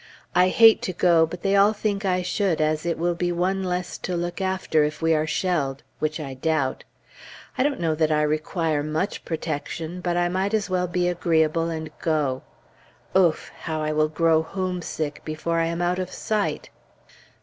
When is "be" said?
3.13-3.31, 10.87-11.07